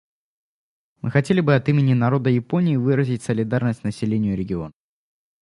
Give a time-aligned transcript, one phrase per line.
[1.03, 4.71] Мы хотели бы от имени народа Японии выразить солидарность населению региона.